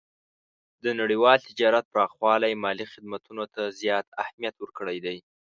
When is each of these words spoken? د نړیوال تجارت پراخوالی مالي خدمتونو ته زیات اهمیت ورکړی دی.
د 0.83 0.85
نړیوال 0.99 1.37
تجارت 1.49 1.85
پراخوالی 1.93 2.53
مالي 2.63 2.85
خدمتونو 2.93 3.43
ته 3.53 3.61
زیات 3.81 4.05
اهمیت 4.23 4.55
ورکړی 4.59 4.97
دی. 5.05 5.17